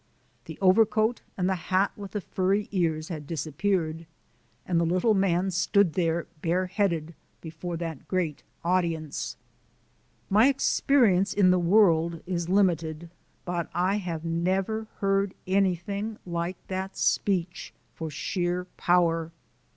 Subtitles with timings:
[0.45, 4.07] The overcoat and the hat with the furry ears had disappeared,
[4.65, 9.37] and the little man stood there bare headed, before that great audience.
[10.27, 13.11] My experience in the world is limited,
[13.45, 19.31] but I have never heard anything like that speech for sheer power.